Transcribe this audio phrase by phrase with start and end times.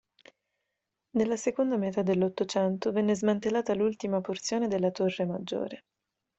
[1.11, 5.83] Nella seconda metà dell'Ottocento venne smantellata l'ultima porzione della torre maggiore.